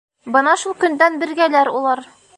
Бына 0.35 0.55
шул 0.61 0.75
көндән 0.85 1.21
бергәләр 1.25 1.73
улар. 1.81 2.07